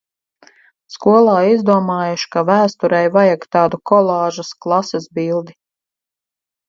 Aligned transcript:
Skolā 0.93 1.35
izdomājuši, 1.49 2.25
ka 2.37 2.43
vēsturei 2.49 3.11
vajag 3.17 3.45
tādu 3.57 3.81
kolāžas 3.93 4.53
klases 4.67 5.07
bildi. 5.21 5.59